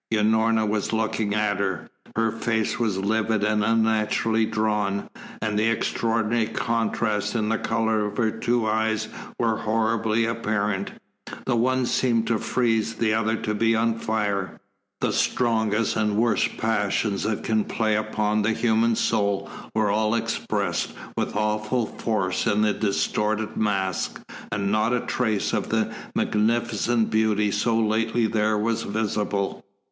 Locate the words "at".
1.35-1.59